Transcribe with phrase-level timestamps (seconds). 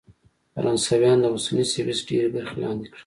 [0.53, 2.99] فرانسویانو د اوسني سویس ډېرې برخې لاندې کړې.